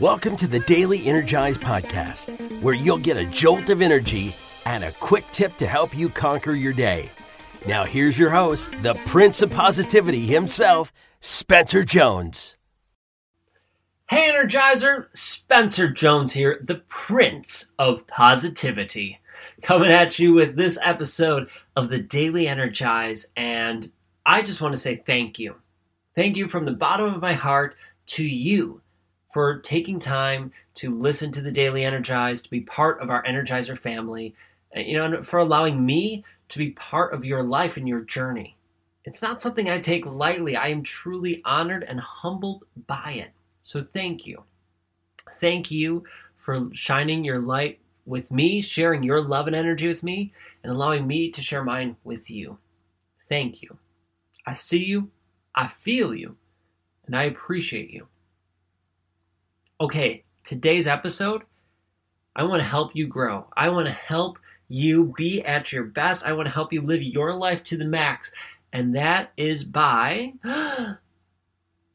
Welcome 0.00 0.36
to 0.36 0.48
the 0.48 0.60
Daily 0.60 1.06
Energize 1.06 1.58
Podcast, 1.58 2.62
where 2.62 2.74
you'll 2.74 2.96
get 2.96 3.18
a 3.18 3.26
jolt 3.26 3.68
of 3.68 3.82
energy 3.82 4.34
and 4.64 4.84
a 4.84 4.92
quick 4.92 5.24
tip 5.32 5.56
to 5.58 5.66
help 5.66 5.96
you 5.96 6.08
conquer 6.08 6.52
your 6.52 6.72
day. 6.72 7.10
Now, 7.68 7.84
here's 7.84 8.18
your 8.18 8.30
host, 8.30 8.72
the 8.82 8.94
Prince 9.06 9.42
of 9.42 9.50
Positivity 9.50 10.20
himself, 10.20 10.92
Spencer 11.20 11.84
Jones. 11.84 12.56
Hey, 14.08 14.30
Energizer! 14.32 15.06
Spencer 15.14 15.88
Jones 15.88 16.32
here, 16.32 16.60
the 16.66 16.82
Prince 16.88 17.70
of 17.78 18.06
Positivity, 18.06 19.20
coming 19.62 19.92
at 19.92 20.18
you 20.18 20.32
with 20.32 20.56
this 20.56 20.78
episode 20.82 21.48
of 21.76 21.90
the 21.90 22.00
Daily 22.00 22.48
Energize. 22.48 23.26
And 23.36 23.92
I 24.24 24.40
just 24.40 24.62
want 24.62 24.74
to 24.74 24.80
say 24.80 25.02
thank 25.06 25.38
you. 25.38 25.56
Thank 26.14 26.36
you 26.36 26.48
from 26.48 26.64
the 26.64 26.72
bottom 26.72 27.14
of 27.14 27.20
my 27.20 27.34
heart 27.34 27.76
to 28.06 28.26
you 28.26 28.81
for 29.32 29.58
taking 29.58 29.98
time 29.98 30.52
to 30.74 30.94
listen 30.94 31.32
to 31.32 31.40
the 31.40 31.50
Daily 31.50 31.84
Energize, 31.84 32.42
to 32.42 32.50
be 32.50 32.60
part 32.60 33.00
of 33.00 33.10
our 33.10 33.22
Energizer 33.24 33.78
family, 33.78 34.34
uh, 34.76 34.80
you 34.80 34.96
know, 34.96 35.04
and 35.04 35.26
for 35.26 35.38
allowing 35.38 35.84
me 35.84 36.24
to 36.50 36.58
be 36.58 36.70
part 36.70 37.14
of 37.14 37.24
your 37.24 37.42
life 37.42 37.76
and 37.76 37.88
your 37.88 38.02
journey. 38.02 38.56
It's 39.04 39.22
not 39.22 39.40
something 39.40 39.68
I 39.68 39.80
take 39.80 40.06
lightly. 40.06 40.54
I 40.54 40.68
am 40.68 40.82
truly 40.82 41.42
honored 41.44 41.82
and 41.82 41.98
humbled 41.98 42.64
by 42.86 43.12
it. 43.16 43.30
So 43.62 43.82
thank 43.82 44.26
you. 44.26 44.44
Thank 45.40 45.70
you 45.70 46.04
for 46.36 46.68
shining 46.72 47.24
your 47.24 47.40
light 47.40 47.80
with 48.04 48.30
me, 48.30 48.60
sharing 48.60 49.02
your 49.02 49.22
love 49.22 49.46
and 49.46 49.56
energy 49.56 49.88
with 49.88 50.02
me, 50.02 50.32
and 50.62 50.72
allowing 50.72 51.06
me 51.06 51.30
to 51.30 51.42
share 51.42 51.64
mine 51.64 51.96
with 52.04 52.30
you. 52.30 52.58
Thank 53.28 53.62
you. 53.62 53.78
I 54.46 54.52
see 54.52 54.84
you, 54.84 55.10
I 55.54 55.68
feel 55.68 56.14
you, 56.14 56.36
and 57.06 57.16
I 57.16 57.24
appreciate 57.24 57.90
you. 57.90 58.08
Okay, 59.82 60.22
today's 60.44 60.86
episode, 60.86 61.42
I 62.36 62.44
want 62.44 62.62
to 62.62 62.68
help 62.68 62.94
you 62.94 63.08
grow. 63.08 63.48
I 63.56 63.68
want 63.70 63.88
to 63.88 63.92
help 63.92 64.38
you 64.68 65.12
be 65.16 65.42
at 65.44 65.72
your 65.72 65.82
best. 65.82 66.24
I 66.24 66.34
want 66.34 66.46
to 66.46 66.54
help 66.54 66.72
you 66.72 66.82
live 66.82 67.02
your 67.02 67.34
life 67.34 67.64
to 67.64 67.76
the 67.76 67.84
max. 67.84 68.32
And 68.72 68.94
that 68.94 69.32
is 69.36 69.64
by 69.64 70.34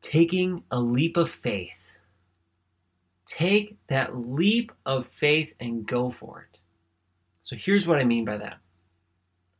taking 0.02 0.64
a 0.70 0.81
leap 0.81 1.16
of 1.16 1.31
faith. 1.31 1.80
Take 3.25 3.78
that 3.88 4.17
leap 4.17 4.73
of 4.86 5.08
faith 5.08 5.53
and 5.62 5.88
go 5.88 6.12
for 6.12 6.45
it. 6.52 6.59
So 7.42 7.56
here's 7.56 7.88
what 7.88 8.00
I 8.00 8.03
mean 8.03 8.25
by 8.25 8.36
that. 8.36 8.58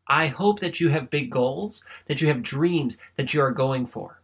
I 0.06 0.28
hope 0.28 0.60
that 0.60 0.82
you 0.82 0.90
have 0.90 1.10
big 1.10 1.32
goals, 1.32 1.82
that 2.10 2.20
you 2.20 2.28
have 2.28 2.44
dreams 2.44 2.98
that 3.16 3.34
you 3.34 3.42
are 3.42 3.52
going 3.52 3.88
for. 3.88 4.22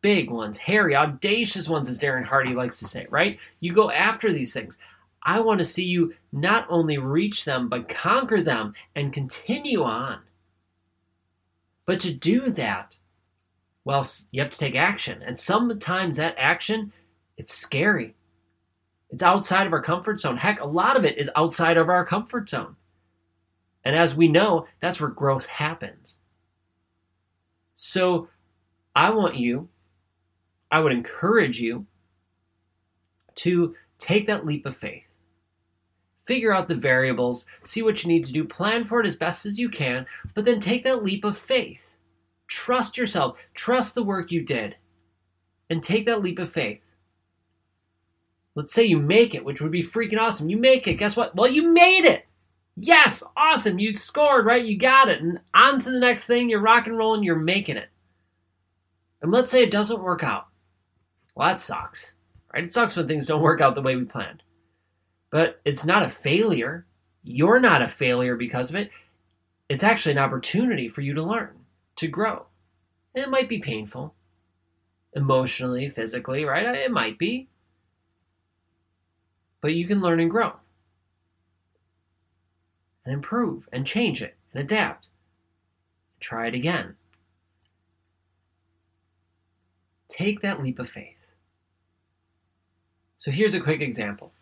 Big 0.00 0.30
ones, 0.30 0.58
hairy, 0.58 0.94
audacious 0.94 1.68
ones, 1.68 1.88
as 1.88 1.98
Darren 1.98 2.24
Hardy 2.24 2.54
likes 2.54 2.78
to 2.78 2.86
say, 2.86 3.06
right? 3.10 3.38
You 3.60 3.72
go 3.72 3.90
after 3.90 4.32
these 4.32 4.52
things. 4.52 4.78
I 5.22 5.40
want 5.40 5.58
to 5.58 5.64
see 5.64 5.84
you 5.84 6.14
not 6.32 6.66
only 6.70 6.98
reach 6.98 7.44
them, 7.44 7.68
but 7.68 7.88
conquer 7.88 8.40
them 8.40 8.74
and 8.94 9.12
continue 9.12 9.82
on. 9.82 10.20
But 11.86 12.00
to 12.00 12.12
do 12.12 12.50
that, 12.50 12.96
well, 13.84 14.06
you 14.30 14.42
have 14.42 14.52
to 14.52 14.58
take 14.58 14.76
action. 14.76 15.22
And 15.22 15.38
sometimes 15.38 16.16
that 16.16 16.34
action, 16.38 16.92
it's 17.36 17.54
scary. 17.54 18.14
It's 19.10 19.22
outside 19.22 19.66
of 19.66 19.72
our 19.72 19.82
comfort 19.82 20.20
zone. 20.20 20.36
Heck, 20.36 20.60
a 20.60 20.66
lot 20.66 20.96
of 20.96 21.04
it 21.04 21.18
is 21.18 21.30
outside 21.34 21.76
of 21.76 21.88
our 21.88 22.04
comfort 22.04 22.50
zone. 22.50 22.76
And 23.84 23.96
as 23.96 24.14
we 24.14 24.28
know, 24.28 24.66
that's 24.80 25.00
where 25.00 25.08
growth 25.08 25.46
happens. 25.46 26.18
So 27.76 28.28
I 28.94 29.10
want 29.10 29.36
you, 29.36 29.68
I 30.70 30.80
would 30.80 30.92
encourage 30.92 31.60
you 31.60 31.86
to 33.36 33.74
take 33.98 34.26
that 34.26 34.46
leap 34.46 34.66
of 34.66 34.76
faith. 34.76 35.04
Figure 36.26 36.52
out 36.52 36.68
the 36.68 36.74
variables, 36.74 37.46
see 37.64 37.80
what 37.80 38.04
you 38.04 38.08
need 38.08 38.24
to 38.24 38.32
do, 38.32 38.44
plan 38.44 38.84
for 38.84 39.00
it 39.00 39.06
as 39.06 39.16
best 39.16 39.46
as 39.46 39.58
you 39.58 39.70
can, 39.70 40.04
but 40.34 40.44
then 40.44 40.60
take 40.60 40.84
that 40.84 41.02
leap 41.02 41.24
of 41.24 41.38
faith. 41.38 41.78
Trust 42.48 42.96
yourself. 42.98 43.38
Trust 43.54 43.94
the 43.94 44.02
work 44.02 44.30
you 44.30 44.42
did. 44.42 44.76
And 45.70 45.82
take 45.82 46.06
that 46.06 46.22
leap 46.22 46.38
of 46.38 46.50
faith. 46.50 46.80
Let's 48.54 48.74
say 48.74 48.84
you 48.84 48.98
make 48.98 49.34
it, 49.34 49.44
which 49.44 49.60
would 49.60 49.70
be 49.70 49.82
freaking 49.82 50.18
awesome. 50.18 50.48
You 50.50 50.56
make 50.56 50.86
it. 50.86 50.94
Guess 50.94 51.14
what? 51.14 51.36
Well, 51.36 51.50
you 51.50 51.70
made 51.72 52.04
it. 52.04 52.26
Yes, 52.76 53.22
awesome. 53.36 53.78
You 53.78 53.94
scored, 53.94 54.46
right? 54.46 54.64
You 54.64 54.76
got 54.76 55.08
it. 55.08 55.20
And 55.20 55.40
on 55.54 55.78
to 55.80 55.90
the 55.90 55.98
next 56.00 56.26
thing. 56.26 56.48
You're 56.48 56.60
rock 56.60 56.86
and 56.86 56.96
rolling. 56.98 57.22
You're 57.22 57.36
making 57.36 57.76
it. 57.76 57.88
And 59.22 59.30
let's 59.30 59.50
say 59.50 59.62
it 59.62 59.70
doesn't 59.70 60.02
work 60.02 60.24
out. 60.24 60.47
Well, 61.38 61.46
that 61.46 61.60
sucks, 61.60 62.14
right? 62.52 62.64
It 62.64 62.74
sucks 62.74 62.96
when 62.96 63.06
things 63.06 63.28
don't 63.28 63.42
work 63.42 63.60
out 63.60 63.76
the 63.76 63.80
way 63.80 63.94
we 63.94 64.04
planned. 64.04 64.42
But 65.30 65.60
it's 65.64 65.86
not 65.86 66.02
a 66.02 66.10
failure. 66.10 66.84
You're 67.22 67.60
not 67.60 67.80
a 67.80 67.86
failure 67.86 68.34
because 68.34 68.70
of 68.70 68.76
it. 68.76 68.90
It's 69.68 69.84
actually 69.84 70.12
an 70.12 70.18
opportunity 70.18 70.88
for 70.88 71.00
you 71.00 71.14
to 71.14 71.22
learn 71.22 71.50
to 71.94 72.08
grow. 72.08 72.46
And 73.14 73.22
it 73.22 73.30
might 73.30 73.48
be 73.48 73.60
painful, 73.60 74.14
emotionally, 75.12 75.88
physically, 75.88 76.44
right? 76.44 76.74
It 76.74 76.90
might 76.90 77.18
be. 77.20 77.48
But 79.60 79.74
you 79.74 79.86
can 79.86 80.00
learn 80.00 80.18
and 80.18 80.30
grow, 80.30 80.54
and 83.04 83.14
improve, 83.14 83.68
and 83.72 83.86
change 83.86 84.22
it, 84.22 84.36
and 84.52 84.60
adapt. 84.60 85.08
Try 86.18 86.48
it 86.48 86.54
again. 86.54 86.96
Take 90.08 90.40
that 90.40 90.60
leap 90.60 90.80
of 90.80 90.90
faith. 90.90 91.17
So 93.18 93.30
here's 93.30 93.54
a 93.54 93.60
quick 93.60 93.80
example. 93.80 94.32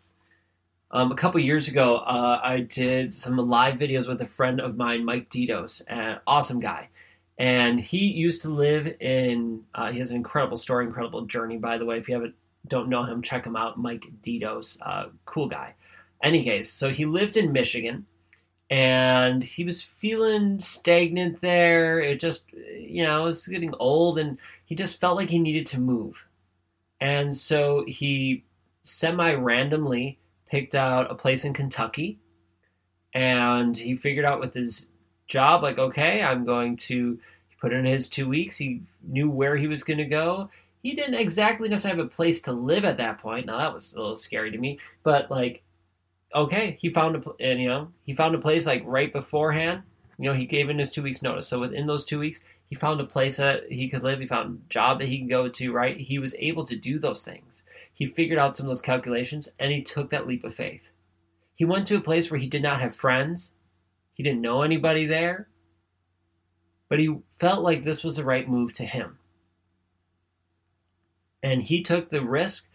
Um, 0.91 1.11
a 1.11 1.15
couple 1.15 1.39
years 1.41 1.67
ago, 1.67 1.97
uh, 1.97 2.39
I 2.43 2.61
did 2.61 3.11
some 3.11 3.37
live 3.37 3.75
videos 3.75 4.07
with 4.07 4.21
a 4.21 4.27
friend 4.27 4.61
of 4.61 4.77
mine, 4.77 5.03
Mike 5.03 5.29
Didos, 5.29 5.81
an 5.87 6.19
awesome 6.25 6.59
guy 6.59 6.89
and 7.37 7.79
he 7.79 8.07
used 8.07 8.41
to 8.41 8.49
live 8.49 8.87
in. 8.99 9.63
Uh, 9.75 9.91
he 9.91 9.99
has 9.99 10.11
an 10.11 10.17
incredible 10.17 10.57
story, 10.57 10.85
incredible 10.85 11.25
journey. 11.25 11.57
By 11.57 11.77
the 11.77 11.85
way, 11.85 11.97
if 11.97 12.07
you 12.07 12.15
haven't 12.15 12.35
don't 12.67 12.89
know 12.89 13.03
him, 13.03 13.21
check 13.21 13.45
him 13.45 13.55
out. 13.55 13.77
Mike 13.77 14.05
Didos, 14.21 14.77
uh, 14.81 15.09
cool 15.25 15.47
guy. 15.47 15.73
Any 16.21 16.43
case, 16.43 16.71
so 16.71 16.89
he 16.89 17.05
lived 17.05 17.37
in 17.37 17.51
Michigan, 17.51 18.07
and 18.71 19.43
he 19.43 19.63
was 19.63 19.83
feeling 19.83 20.59
stagnant 20.59 21.41
there. 21.41 21.99
It 21.99 22.19
just, 22.19 22.45
you 22.51 23.03
know, 23.03 23.21
it 23.21 23.25
was 23.25 23.47
getting 23.47 23.73
old, 23.75 24.17
and 24.17 24.39
he 24.65 24.73
just 24.73 24.99
felt 24.99 25.15
like 25.15 25.29
he 25.29 25.37
needed 25.37 25.67
to 25.67 25.79
move. 25.79 26.25
And 26.99 27.37
so 27.37 27.85
he 27.87 28.43
semi 28.87 29.33
randomly 29.33 30.19
picked 30.49 30.75
out 30.75 31.11
a 31.11 31.15
place 31.15 31.43
in 31.43 31.53
Kentucky, 31.53 32.19
and 33.13 33.77
he 33.77 33.95
figured 33.95 34.25
out 34.25 34.39
with 34.39 34.53
his 34.53 34.87
job 35.27 35.61
like 35.61 35.77
okay 35.77 36.23
i'm 36.23 36.45
going 36.45 36.77
to 36.77 37.19
put 37.59 37.73
in 37.73 37.85
his 37.85 38.07
two 38.07 38.29
weeks 38.29 38.57
he 38.57 38.81
knew 39.03 39.29
where 39.29 39.57
he 39.57 39.67
was 39.67 39.83
going 39.83 39.97
to 39.97 40.05
go. 40.05 40.49
He 40.83 40.93
didn't 40.93 41.15
exactly 41.15 41.67
necessarily 41.67 42.01
have 42.01 42.07
a 42.07 42.15
place 42.15 42.41
to 42.43 42.51
live 42.51 42.85
at 42.85 42.97
that 42.97 43.19
point. 43.19 43.47
Now 43.47 43.57
that 43.57 43.73
was 43.73 43.93
a 43.93 43.99
little 43.99 44.17
scary 44.17 44.51
to 44.51 44.57
me 44.57 44.79
but 45.03 45.31
like 45.31 45.63
okay 46.35 46.77
he 46.79 46.89
found 46.89 47.15
a 47.15 47.23
and 47.39 47.59
you 47.59 47.67
know 47.67 47.89
he 48.05 48.13
found 48.13 48.35
a 48.35 48.39
place 48.39 48.65
like 48.65 48.83
right 48.85 49.11
beforehand. 49.11 49.83
You 50.19 50.29
know 50.29 50.37
he 50.37 50.45
gave 50.45 50.69
in 50.69 50.79
his 50.79 50.91
two 50.91 51.03
weeks 51.03 51.21
notice. 51.21 51.47
So 51.47 51.59
within 51.59 51.87
those 51.87 52.05
two 52.05 52.19
weeks 52.19 52.39
he 52.69 52.75
found 52.75 53.01
a 53.01 53.05
place 53.05 53.37
that 53.37 53.71
he 53.71 53.89
could 53.89 54.03
live. 54.03 54.19
He 54.19 54.27
found 54.27 54.59
a 54.59 54.69
job 54.71 54.99
that 54.99 55.07
he 55.07 55.17
can 55.17 55.27
go 55.27 55.49
to 55.49 55.71
right? 55.71 55.97
He 55.97 56.19
was 56.19 56.35
able 56.37 56.65
to 56.65 56.75
do 56.75 56.99
those 56.99 57.23
things 57.23 57.63
he 57.97 58.05
figured 58.05 58.39
out 58.39 58.55
some 58.55 58.65
of 58.65 58.69
those 58.69 58.81
calculations 58.81 59.49
and 59.59 59.71
he 59.71 59.81
took 59.81 60.09
that 60.09 60.27
leap 60.27 60.43
of 60.43 60.55
faith 60.55 60.89
he 61.55 61.65
went 61.65 61.87
to 61.87 61.95
a 61.95 62.01
place 62.01 62.29
where 62.29 62.39
he 62.39 62.47
did 62.47 62.61
not 62.61 62.81
have 62.81 62.95
friends 62.95 63.53
he 64.17 64.23
didn't 64.23 64.41
know 64.41 64.63
anybody 64.63 65.05
there, 65.05 65.47
but 66.89 66.97
he 66.97 67.19
felt 67.39 67.61
like 67.61 67.83
this 67.83 68.03
was 68.03 68.15
the 68.15 68.23
right 68.23 68.49
move 68.49 68.73
to 68.73 68.83
him. 68.83 69.19
And 71.43 71.61
he 71.61 71.83
took 71.83 72.09
the 72.09 72.23
risk 72.23 72.67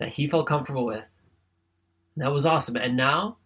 that 0.00 0.14
he 0.14 0.26
felt 0.26 0.48
comfortable 0.48 0.84
with. 0.84 1.04
That 2.16 2.32
was 2.32 2.44
awesome. 2.44 2.74
And 2.74 2.96
now 2.96 3.36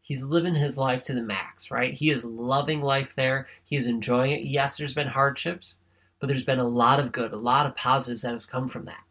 he's 0.00 0.22
living 0.22 0.54
his 0.54 0.78
life 0.78 1.02
to 1.04 1.12
the 1.12 1.22
max, 1.22 1.72
right? 1.72 1.92
He 1.92 2.08
is 2.10 2.24
loving 2.24 2.82
life 2.82 3.16
there. 3.16 3.48
He 3.64 3.74
is 3.74 3.88
enjoying 3.88 4.30
it. 4.30 4.44
Yes, 4.44 4.76
there's 4.76 4.94
been 4.94 5.08
hardships, 5.08 5.78
but 6.20 6.28
there's 6.28 6.44
been 6.44 6.60
a 6.60 6.68
lot 6.68 7.00
of 7.00 7.10
good, 7.10 7.32
a 7.32 7.36
lot 7.36 7.66
of 7.66 7.74
positives 7.74 8.22
that 8.22 8.34
have 8.34 8.46
come 8.46 8.68
from 8.68 8.84
that. 8.84 9.02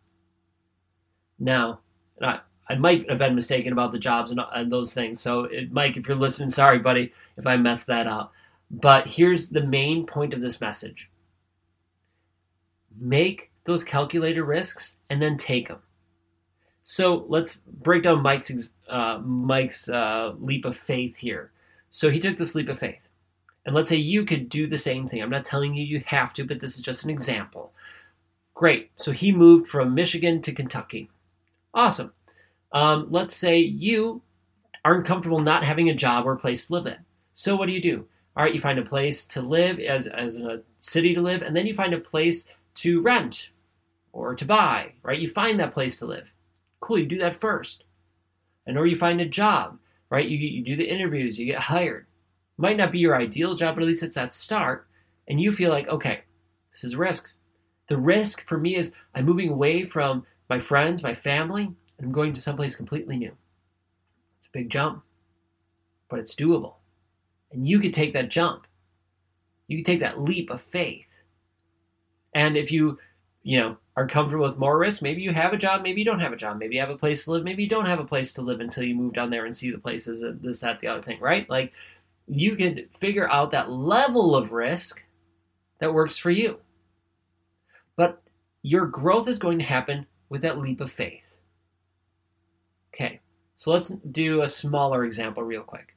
Now, 1.41 1.79
I, 2.21 2.39
I 2.69 2.75
might 2.75 3.09
have 3.09 3.17
been 3.17 3.35
mistaken 3.35 3.73
about 3.73 3.91
the 3.91 3.99
jobs 3.99 4.31
and, 4.31 4.39
and 4.53 4.71
those 4.71 4.93
things. 4.93 5.19
So, 5.19 5.45
it, 5.45 5.71
Mike, 5.71 5.97
if 5.97 6.07
you're 6.07 6.15
listening, 6.15 6.49
sorry, 6.49 6.79
buddy, 6.79 7.11
if 7.35 7.47
I 7.47 7.57
messed 7.57 7.87
that 7.87 8.07
up. 8.07 8.31
But 8.69 9.07
here's 9.07 9.49
the 9.49 9.63
main 9.63 10.05
point 10.05 10.33
of 10.33 10.39
this 10.39 10.61
message 10.61 11.09
make 12.97 13.49
those 13.65 13.83
calculated 13.83 14.43
risks 14.43 14.95
and 15.09 15.21
then 15.21 15.37
take 15.37 15.67
them. 15.67 15.79
So 16.83 17.25
let's 17.27 17.61
break 17.65 18.03
down 18.03 18.21
Mike's 18.21 18.71
uh, 18.89 19.19
Mike's 19.19 19.89
uh, 19.89 20.33
leap 20.39 20.65
of 20.65 20.77
faith 20.77 21.17
here. 21.17 21.51
So 21.89 22.09
he 22.09 22.19
took 22.19 22.37
this 22.37 22.55
leap 22.55 22.69
of 22.69 22.79
faith, 22.79 23.01
and 23.65 23.75
let's 23.75 23.89
say 23.89 23.97
you 23.97 24.25
could 24.25 24.49
do 24.49 24.67
the 24.67 24.77
same 24.77 25.07
thing. 25.07 25.21
I'm 25.21 25.29
not 25.29 25.45
telling 25.45 25.73
you 25.73 25.83
you 25.83 26.03
have 26.05 26.33
to, 26.33 26.43
but 26.43 26.59
this 26.59 26.75
is 26.75 26.81
just 26.81 27.03
an 27.03 27.09
example. 27.09 27.73
Great. 28.53 28.91
So 28.95 29.11
he 29.11 29.31
moved 29.31 29.67
from 29.67 29.95
Michigan 29.95 30.41
to 30.43 30.53
Kentucky. 30.53 31.09
Awesome. 31.73 32.13
Um, 32.71 33.07
let's 33.09 33.35
say 33.35 33.59
you 33.59 34.21
aren't 34.83 35.05
comfortable 35.05 35.39
not 35.39 35.63
having 35.63 35.89
a 35.89 35.95
job 35.95 36.25
or 36.25 36.33
a 36.33 36.39
place 36.39 36.67
to 36.67 36.73
live 36.73 36.87
in. 36.87 36.97
So 37.33 37.55
what 37.55 37.67
do 37.67 37.73
you 37.73 37.81
do? 37.81 38.07
All 38.35 38.43
right, 38.43 38.53
you 38.53 38.61
find 38.61 38.79
a 38.79 38.83
place 38.85 39.25
to 39.25 39.41
live 39.41 39.79
as, 39.79 40.07
as 40.07 40.37
a 40.37 40.61
city 40.79 41.13
to 41.13 41.21
live, 41.21 41.41
and 41.41 41.55
then 41.55 41.67
you 41.67 41.73
find 41.73 41.93
a 41.93 41.99
place 41.99 42.47
to 42.75 43.01
rent 43.01 43.49
or 44.13 44.35
to 44.35 44.45
buy, 44.45 44.93
right? 45.03 45.19
You 45.19 45.29
find 45.29 45.59
that 45.59 45.73
place 45.73 45.97
to 45.97 46.05
live. 46.05 46.27
Cool, 46.79 46.99
you 46.99 47.05
do 47.05 47.19
that 47.19 47.41
first. 47.41 47.83
And 48.65 48.77
or 48.77 48.87
you 48.87 48.95
find 48.95 49.19
a 49.19 49.25
job, 49.25 49.79
right? 50.09 50.27
You, 50.27 50.37
you 50.37 50.63
do 50.63 50.75
the 50.75 50.89
interviews, 50.89 51.39
you 51.39 51.45
get 51.45 51.59
hired. 51.59 52.07
Might 52.57 52.77
not 52.77 52.91
be 52.91 52.99
your 52.99 53.15
ideal 53.15 53.55
job, 53.55 53.75
but 53.75 53.81
at 53.81 53.87
least 53.87 54.03
it's 54.03 54.15
that 54.15 54.33
start. 54.33 54.87
And 55.27 55.41
you 55.41 55.51
feel 55.51 55.69
like, 55.69 55.87
okay, 55.87 56.21
this 56.71 56.83
is 56.83 56.95
risk. 56.95 57.27
The 57.89 57.97
risk 57.97 58.47
for 58.47 58.57
me 58.57 58.75
is 58.75 58.93
I'm 59.13 59.25
moving 59.25 59.49
away 59.49 59.85
from 59.85 60.25
my 60.51 60.59
friends, 60.59 61.01
my 61.01 61.15
family, 61.15 61.63
and 61.63 62.05
I'm 62.05 62.11
going 62.11 62.33
to 62.33 62.41
someplace 62.41 62.75
completely 62.75 63.15
new. 63.15 63.31
It's 64.37 64.47
a 64.47 64.51
big 64.51 64.69
jump, 64.69 65.01
but 66.09 66.19
it's 66.19 66.35
doable. 66.35 66.73
And 67.53 67.65
you 67.65 67.79
could 67.79 67.93
take 67.93 68.11
that 68.11 68.29
jump. 68.29 68.67
You 69.67 69.77
could 69.77 69.85
take 69.85 70.01
that 70.01 70.19
leap 70.19 70.49
of 70.49 70.61
faith. 70.61 71.05
And 72.35 72.57
if 72.57 72.69
you, 72.69 72.99
you 73.43 73.61
know, 73.61 73.77
are 73.95 74.09
comfortable 74.09 74.45
with 74.45 74.57
more 74.57 74.77
risk, 74.77 75.01
maybe 75.01 75.21
you 75.21 75.31
have 75.31 75.53
a 75.53 75.57
job, 75.57 75.83
maybe 75.83 76.01
you 76.01 76.05
don't 76.05 76.19
have 76.19 76.33
a 76.33 76.37
job, 76.37 76.59
maybe 76.59 76.75
you 76.75 76.81
have 76.81 76.89
a 76.89 76.97
place 76.97 77.23
to 77.23 77.31
live, 77.31 77.45
maybe 77.45 77.63
you 77.63 77.69
don't 77.69 77.85
have 77.85 78.01
a 78.01 78.03
place 78.03 78.33
to 78.33 78.41
live 78.41 78.59
until 78.59 78.83
you 78.83 78.93
move 78.93 79.13
down 79.13 79.29
there 79.29 79.45
and 79.45 79.55
see 79.55 79.71
the 79.71 79.77
places, 79.77 80.21
this, 80.41 80.59
that, 80.59 80.81
the 80.81 80.87
other 80.87 81.01
thing, 81.01 81.21
right? 81.21 81.49
Like 81.49 81.71
you 82.27 82.57
could 82.57 82.89
figure 82.99 83.29
out 83.31 83.51
that 83.51 83.71
level 83.71 84.35
of 84.35 84.51
risk 84.51 85.01
that 85.79 85.93
works 85.93 86.17
for 86.17 86.29
you. 86.29 86.59
But 87.95 88.21
your 88.63 88.85
growth 88.85 89.29
is 89.29 89.39
going 89.39 89.59
to 89.59 89.63
happen 89.63 90.07
with 90.31 90.41
that 90.41 90.57
leap 90.57 90.79
of 90.79 90.91
faith. 90.91 91.21
Okay, 92.93 93.19
so 93.57 93.71
let's 93.71 93.89
do 93.89 94.41
a 94.41 94.47
smaller 94.47 95.03
example 95.03 95.43
real 95.43 95.61
quick. 95.61 95.93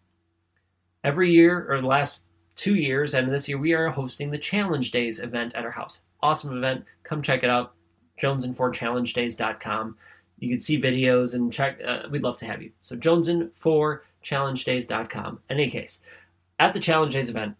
Every 1.04 1.30
year, 1.30 1.70
or 1.70 1.80
the 1.80 1.86
last 1.86 2.24
two 2.56 2.74
years, 2.74 3.14
and 3.14 3.32
this 3.32 3.48
year, 3.48 3.58
we 3.58 3.74
are 3.74 3.90
hosting 3.90 4.32
the 4.32 4.38
Challenge 4.38 4.90
Days 4.90 5.20
event 5.20 5.54
at 5.54 5.64
our 5.64 5.70
house. 5.70 6.00
Awesome 6.20 6.56
event. 6.56 6.84
Come 7.04 7.22
check 7.22 7.44
it 7.44 7.50
out. 7.50 7.74
Jonesand4challengedays.com. 8.20 9.96
You 10.40 10.48
can 10.48 10.60
see 10.60 10.80
videos 10.80 11.34
and 11.34 11.52
check. 11.52 11.78
Uh, 11.86 12.08
we'd 12.10 12.24
love 12.24 12.38
to 12.38 12.46
have 12.46 12.60
you. 12.60 12.72
So 12.82 12.96
Jonesand4challengedays.com. 12.96 15.40
In 15.48 15.60
any 15.60 15.70
case, 15.70 16.00
at 16.58 16.74
the 16.74 16.80
Challenge 16.80 17.12
Days 17.12 17.30
event, 17.30 17.54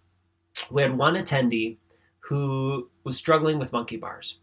we 0.73 0.83
had 0.83 0.99
one 0.99 1.15
attendee 1.15 1.77
who 2.19 2.91
was 3.05 3.17
struggling 3.17 3.61
with 3.61 3.73
monkey 3.73 3.97
bars. 3.97 4.41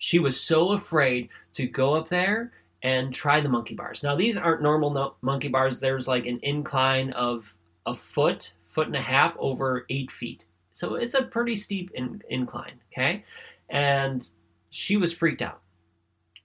She 0.00 0.18
was 0.18 0.40
so 0.40 0.72
afraid 0.72 1.28
to 1.52 1.66
go 1.66 1.94
up 1.94 2.08
there 2.08 2.52
and 2.82 3.14
try 3.14 3.40
the 3.40 3.50
monkey 3.50 3.74
bars. 3.74 4.02
Now, 4.02 4.16
these 4.16 4.38
aren't 4.38 4.62
normal 4.62 4.90
no- 4.90 5.14
monkey 5.20 5.48
bars. 5.48 5.78
There's 5.78 6.08
like 6.08 6.24
an 6.24 6.40
incline 6.42 7.12
of 7.12 7.52
a 7.84 7.94
foot, 7.94 8.54
foot 8.66 8.86
and 8.86 8.96
a 8.96 9.02
half 9.02 9.36
over 9.38 9.84
eight 9.90 10.10
feet. 10.10 10.42
So 10.72 10.94
it's 10.94 11.12
a 11.12 11.22
pretty 11.22 11.54
steep 11.54 11.90
in- 11.94 12.22
incline, 12.30 12.80
okay? 12.90 13.24
And 13.68 14.26
she 14.70 14.96
was 14.96 15.12
freaked 15.12 15.42
out. 15.42 15.60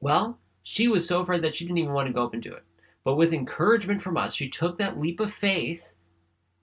Well, 0.01 0.37
she 0.63 0.89
was 0.89 1.07
so 1.07 1.21
afraid 1.21 1.41
that 1.43 1.55
she 1.55 1.63
didn't 1.63 1.77
even 1.77 1.93
want 1.93 2.07
to 2.07 2.13
go 2.13 2.25
up 2.25 2.33
and 2.33 2.43
do 2.43 2.53
it. 2.53 2.63
But 3.05 3.15
with 3.15 3.33
encouragement 3.33 4.01
from 4.01 4.17
us, 4.17 4.35
she 4.35 4.49
took 4.49 4.77
that 4.79 4.99
leap 4.99 5.21
of 5.21 5.31
faith 5.31 5.93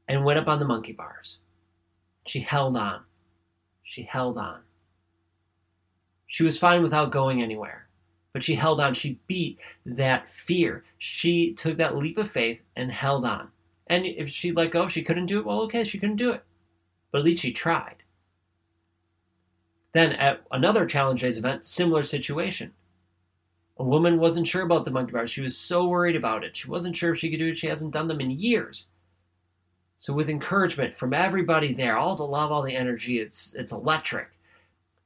and 0.08 0.26
went 0.26 0.38
up 0.38 0.48
on 0.48 0.58
the 0.58 0.66
monkey 0.66 0.92
bars. 0.92 1.38
She 2.26 2.40
held 2.40 2.76
on. 2.76 3.04
She 3.82 4.02
held 4.02 4.36
on. 4.36 4.60
She 6.32 6.44
was 6.44 6.56
fine 6.56 6.82
without 6.82 7.12
going 7.12 7.42
anywhere, 7.42 7.88
but 8.32 8.42
she 8.42 8.54
held 8.54 8.80
on. 8.80 8.94
She 8.94 9.20
beat 9.26 9.58
that 9.84 10.30
fear. 10.30 10.82
She 10.96 11.52
took 11.52 11.76
that 11.76 11.94
leap 11.94 12.16
of 12.16 12.30
faith 12.30 12.58
and 12.74 12.90
held 12.90 13.26
on. 13.26 13.48
And 13.88 14.06
if 14.06 14.30
she 14.30 14.50
let 14.50 14.70
go, 14.70 14.88
she 14.88 15.02
couldn't 15.02 15.26
do 15.26 15.40
it. 15.40 15.44
Well, 15.44 15.60
okay, 15.64 15.84
she 15.84 15.98
couldn't 15.98 16.16
do 16.16 16.30
it. 16.30 16.42
But 17.10 17.18
at 17.18 17.24
least 17.26 17.42
she 17.42 17.52
tried. 17.52 17.96
Then 19.92 20.12
at 20.12 20.40
another 20.50 20.86
Challenge 20.86 21.20
Days 21.20 21.36
event, 21.36 21.66
similar 21.66 22.02
situation. 22.02 22.72
A 23.76 23.84
woman 23.84 24.18
wasn't 24.18 24.48
sure 24.48 24.62
about 24.62 24.86
the 24.86 24.90
monkey 24.90 25.12
bars. 25.12 25.30
She 25.30 25.42
was 25.42 25.58
so 25.58 25.86
worried 25.86 26.16
about 26.16 26.44
it. 26.44 26.56
She 26.56 26.70
wasn't 26.70 26.96
sure 26.96 27.12
if 27.12 27.18
she 27.18 27.28
could 27.28 27.40
do 27.40 27.48
it. 27.48 27.58
She 27.58 27.66
hasn't 27.66 27.92
done 27.92 28.08
them 28.08 28.22
in 28.22 28.30
years. 28.30 28.86
So 29.98 30.14
with 30.14 30.30
encouragement 30.30 30.96
from 30.96 31.12
everybody 31.12 31.74
there, 31.74 31.98
all 31.98 32.16
the 32.16 32.22
love, 32.22 32.50
all 32.50 32.62
the 32.62 32.74
energy, 32.74 33.18
it's 33.18 33.54
it's 33.54 33.72
electric. 33.72 34.28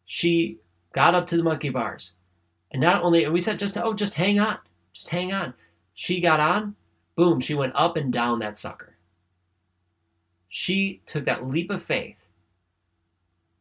She 0.05 0.61
got 0.96 1.14
up 1.14 1.26
to 1.28 1.37
the 1.37 1.43
monkey 1.43 1.69
bars. 1.69 2.12
And 2.72 2.81
not 2.81 3.02
only 3.02 3.22
and 3.22 3.32
we 3.32 3.40
said 3.40 3.60
just 3.60 3.76
oh 3.78 3.93
just 3.93 4.14
hang 4.14 4.40
on. 4.40 4.58
Just 4.93 5.10
hang 5.10 5.32
on. 5.32 5.54
She 5.94 6.20
got 6.20 6.40
on, 6.40 6.75
boom, 7.14 7.38
she 7.38 7.54
went 7.54 7.75
up 7.76 7.96
and 7.96 8.12
down 8.12 8.40
that 8.40 8.58
sucker. 8.58 8.96
She 10.48 11.02
took 11.06 11.26
that 11.26 11.46
leap 11.46 11.70
of 11.70 11.82
faith 11.82 12.16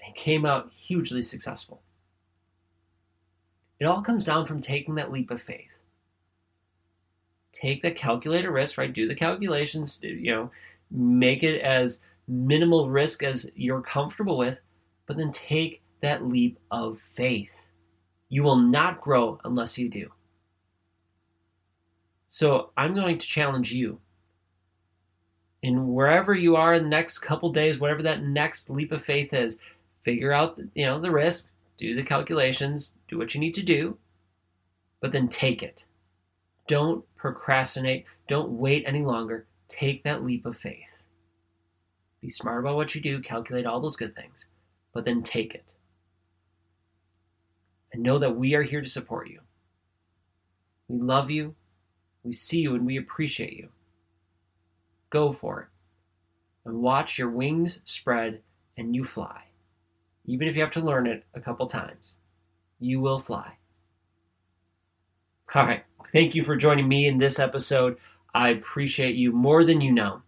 and 0.03 0.15
came 0.15 0.45
out 0.45 0.71
hugely 0.75 1.21
successful. 1.21 1.81
It 3.79 3.85
all 3.85 4.01
comes 4.01 4.25
down 4.25 4.45
from 4.45 4.61
taking 4.61 4.95
that 4.95 5.11
leap 5.11 5.29
of 5.29 5.41
faith. 5.41 5.71
Take 7.51 7.81
the 7.81 7.91
calculated 7.91 8.49
risk, 8.49 8.77
right? 8.77 8.91
Do 8.91 9.07
the 9.07 9.15
calculations, 9.15 9.99
you 10.01 10.31
know, 10.31 10.51
make 10.89 11.43
it 11.43 11.61
as 11.61 11.99
minimal 12.27 12.89
risk 12.89 13.23
as 13.23 13.49
you're 13.55 13.81
comfortable 13.81 14.37
with, 14.37 14.59
but 15.05 15.17
then 15.17 15.31
take 15.33 15.81
that 16.05 16.23
leap 16.23 16.59
of 16.69 16.99
faith. 17.13 17.49
You 18.29 18.43
will 18.43 18.57
not 18.57 19.01
grow 19.01 19.39
unless 19.43 19.79
you 19.79 19.89
do. 19.89 20.11
So 22.29 22.69
I'm 22.77 22.93
going 22.93 23.17
to 23.17 23.25
challenge 23.25 23.73
you. 23.73 23.99
In 25.63 25.93
wherever 25.93 26.35
you 26.35 26.55
are 26.55 26.75
in 26.75 26.83
the 26.83 26.89
next 26.89 27.19
couple 27.19 27.51
days, 27.51 27.79
whatever 27.79 28.03
that 28.03 28.21
next 28.21 28.69
leap 28.69 28.91
of 28.91 29.03
faith 29.03 29.33
is, 29.33 29.57
figure 30.03 30.31
out 30.31 30.59
you 30.75 30.85
know 30.85 31.01
the 31.01 31.09
risk, 31.09 31.47
do 31.79 31.95
the 31.95 32.03
calculations, 32.03 32.93
do 33.07 33.17
what 33.17 33.33
you 33.33 33.39
need 33.39 33.55
to 33.55 33.63
do, 33.63 33.97
but 35.01 35.11
then 35.11 35.27
take 35.27 35.63
it. 35.63 35.85
Don't 36.67 37.03
procrastinate. 37.15 38.05
Don't 38.27 38.51
wait 38.51 38.83
any 38.85 39.01
longer. 39.01 39.47
Take 39.67 40.03
that 40.03 40.23
leap 40.23 40.45
of 40.45 40.55
faith. 40.55 40.85
Be 42.21 42.29
smart 42.29 42.59
about 42.59 42.75
what 42.75 42.93
you 42.93 43.01
do, 43.01 43.21
calculate 43.21 43.65
all 43.65 43.81
those 43.81 43.97
good 43.97 44.15
things, 44.15 44.47
but 44.93 45.03
then 45.03 45.23
take 45.23 45.55
it. 45.55 45.74
And 47.95 48.03
know 48.03 48.19
that 48.19 48.35
we 48.35 48.55
are 48.55 48.63
here 48.63 48.81
to 48.81 48.89
support 48.89 49.29
you. 49.29 49.39
We 50.89 50.99
love 50.99 51.31
you, 51.31 51.55
we 52.23 52.33
see 52.33 52.59
you, 52.59 52.75
and 52.75 52.85
we 52.85 52.97
appreciate 52.97 53.53
you. 53.53 53.69
Go 55.09 55.31
for 55.31 55.61
it. 55.61 55.67
And 56.65 56.81
watch 56.81 57.17
your 57.17 57.29
wings 57.29 57.79
spread 57.85 58.41
and 58.75 58.93
you 58.93 59.05
fly. 59.05 59.43
Even 60.25 60.49
if 60.49 60.57
you 60.57 60.61
have 60.61 60.73
to 60.73 60.81
learn 60.81 61.07
it 61.07 61.23
a 61.35 61.39
couple 61.39 61.67
times, 61.67 62.17
you 62.81 62.99
will 62.99 63.19
fly. 63.19 63.53
All 65.53 65.65
right. 65.65 65.85
Thank 66.11 66.35
you 66.35 66.43
for 66.43 66.57
joining 66.57 66.89
me 66.89 67.07
in 67.07 67.17
this 67.17 67.39
episode. 67.39 67.95
I 68.33 68.49
appreciate 68.49 69.15
you 69.15 69.31
more 69.31 69.63
than 69.63 69.79
you 69.79 69.93
know. 69.93 70.21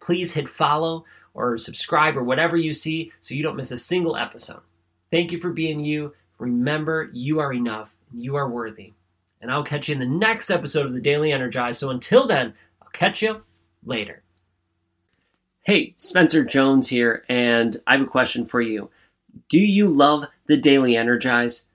Please 0.00 0.32
hit 0.32 0.48
follow 0.48 1.04
or 1.32 1.58
subscribe 1.58 2.16
or 2.16 2.24
whatever 2.24 2.56
you 2.56 2.74
see 2.74 3.12
so 3.20 3.36
you 3.36 3.44
don't 3.44 3.54
miss 3.54 3.70
a 3.70 3.78
single 3.78 4.16
episode. 4.16 4.62
Thank 5.12 5.30
you 5.30 5.38
for 5.38 5.50
being 5.50 5.78
you. 5.78 6.12
Remember, 6.38 7.10
you 7.12 7.40
are 7.40 7.52
enough 7.52 7.90
you 8.12 8.36
are 8.36 8.48
worthy. 8.48 8.92
And 9.40 9.50
I'll 9.50 9.64
catch 9.64 9.88
you 9.88 9.94
in 9.94 10.00
the 10.00 10.06
next 10.06 10.50
episode 10.50 10.86
of 10.86 10.92
the 10.92 11.00
Daily 11.00 11.32
Energize. 11.32 11.78
So 11.78 11.90
until 11.90 12.26
then, 12.26 12.54
I'll 12.82 12.88
catch 12.90 13.22
you 13.22 13.42
later. 13.84 14.22
Hey, 15.62 15.94
Spencer 15.98 16.44
Jones 16.44 16.88
here, 16.88 17.24
and 17.28 17.80
I 17.86 17.92
have 17.92 18.00
a 18.00 18.06
question 18.06 18.46
for 18.46 18.60
you. 18.60 18.90
Do 19.48 19.60
you 19.60 19.88
love 19.88 20.24
the 20.46 20.56
Daily 20.56 20.96
Energize? 20.96 21.66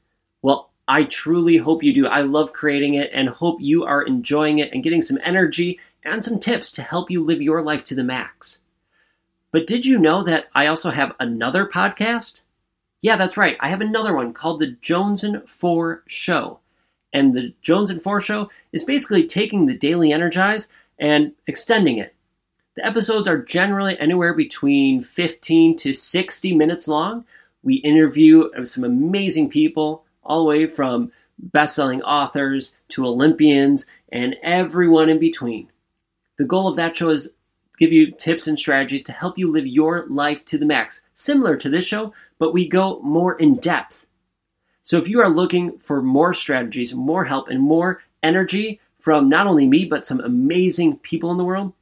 Well, 0.42 0.72
I 0.88 1.04
truly 1.04 1.58
hope 1.58 1.84
you 1.84 1.94
do. 1.94 2.08
I 2.08 2.22
love 2.22 2.52
creating 2.52 2.96
it 2.96 3.12
and 3.14 3.30
hope 3.30 3.62
you 3.62 3.86
are 3.86 4.02
enjoying 4.02 4.60
it 4.60 4.74
and 4.74 4.84
getting 4.84 5.02
some 5.02 5.20
energy 5.24 5.80
and 6.04 6.26
some 6.26 6.40
tips 6.40 6.72
to 6.74 6.82
help 6.82 7.10
you 7.10 7.24
live 7.24 7.42
your 7.42 7.62
life 7.62 7.86
to 7.86 7.96
the 7.96 8.04
max. 8.04 8.60
But 9.52 9.68
did 9.68 9.86
you 9.86 10.00
know 10.00 10.24
that 10.24 10.48
I 10.54 10.68
also 10.68 10.90
have 10.90 11.14
another 11.20 11.66
podcast? 11.66 12.40
Yeah, 13.04 13.18
that's 13.18 13.36
right. 13.36 13.58
I 13.60 13.70
have 13.70 13.82
another 13.82 14.16
one 14.16 14.34
called 14.34 14.62
The 14.62 14.78
Jones 14.82 15.26
and 15.26 15.48
4 15.48 16.04
Show. 16.08 16.60
And 17.12 17.36
The 17.36 17.54
Jones 17.62 17.90
and 17.92 18.02
4 18.02 18.22
Show 18.22 18.50
is 18.72 18.86
basically 18.86 19.28
taking 19.28 19.66
the 19.66 19.78
Daily 19.78 20.14
Energize 20.14 20.70
and 20.98 21.34
extending 21.46 21.98
it. 21.98 22.16
The 22.78 22.86
episodes 22.86 23.28
are 23.28 23.44
generally 23.44 24.00
anywhere 24.00 24.34
between 24.34 25.04
15 25.04 25.76
to 25.78 25.92
60 25.92 26.56
minutes 26.56 26.88
long. 26.88 27.26
We 27.62 27.76
interview 27.76 28.50
some 28.64 28.86
amazing 28.86 29.50
people, 29.50 30.06
all 30.24 30.40
the 30.40 30.50
way 30.50 30.66
from 30.66 31.12
best 31.38 31.76
selling 31.76 32.02
authors 32.04 32.74
to 32.90 33.06
Olympians 33.06 33.86
and 34.14 34.38
everyone 34.42 35.10
in 35.10 35.20
between. 35.20 35.70
The 36.38 36.46
goal 36.46 36.70
of 36.70 36.78
that 36.78 36.96
show 36.96 37.10
is 37.10 37.34
give 37.78 37.92
you 37.92 38.12
tips 38.12 38.48
and 38.48 38.58
strategies 38.58 39.04
to 39.04 39.12
help 39.12 39.38
you 39.38 39.52
live 39.52 39.68
your 39.68 40.06
life 40.08 40.46
to 40.46 40.58
the 40.58 40.66
max, 40.66 41.02
similar 41.14 41.58
to 41.58 41.70
this 41.70 41.86
show, 41.86 42.14
but 42.40 42.54
we 42.54 42.68
go 42.68 43.00
more 43.02 43.38
in 43.38 43.56
depth. 43.56 44.06
So 44.84 44.98
if 44.98 45.08
you 45.08 45.22
are 45.22 45.30
looking 45.30 45.80
for 45.80 46.02
more 46.02 46.34
strategies, 46.34 46.94
more 46.94 47.26
help, 47.26 47.48
and 47.48 47.62
more 47.62 48.02
energy 48.22 48.80
from 49.00 49.30
not 49.30 49.48
only 49.48 49.66
me, 49.66 49.86
but 49.86 50.06
some 50.06 50.20
amazing 50.20 50.98
people 50.98 51.32
in 51.32 51.38
the 51.38 51.46
world, 51.46 51.74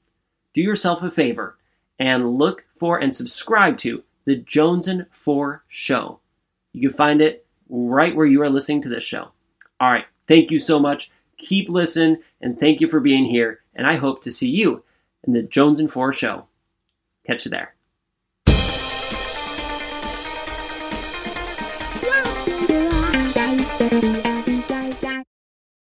do 0.53 0.61
yourself 0.61 1.01
a 1.01 1.11
favor 1.11 1.57
and 1.99 2.37
look 2.37 2.65
for 2.77 2.97
and 2.97 3.15
subscribe 3.15 3.77
to 3.79 4.03
the 4.25 4.35
Jones 4.35 4.87
and 4.87 5.05
Four 5.11 5.63
Show. 5.67 6.19
You 6.73 6.89
can 6.89 6.97
find 6.97 7.21
it 7.21 7.45
right 7.69 8.15
where 8.15 8.25
you 8.25 8.41
are 8.41 8.49
listening 8.49 8.81
to 8.83 8.89
this 8.89 9.03
show. 9.03 9.31
All 9.79 9.91
right. 9.91 10.05
Thank 10.27 10.51
you 10.51 10.59
so 10.59 10.79
much. 10.79 11.11
Keep 11.37 11.69
listening 11.69 12.17
and 12.39 12.59
thank 12.59 12.81
you 12.81 12.89
for 12.89 12.99
being 12.99 13.25
here. 13.25 13.61
And 13.75 13.87
I 13.87 13.95
hope 13.95 14.21
to 14.23 14.31
see 14.31 14.49
you 14.49 14.83
in 15.25 15.33
the 15.33 15.41
Jones 15.41 15.79
and 15.79 15.91
Four 15.91 16.13
Show. 16.13 16.45
Catch 17.25 17.45
you 17.45 17.51
there. 17.51 17.75